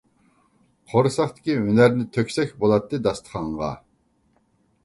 قورساقتىكى 0.93 1.57
ھۈنەرنى 1.67 2.07
تۆكسەك 2.17 2.57
بولاتتى 2.65 3.01
داستىخانغا. 3.09 3.73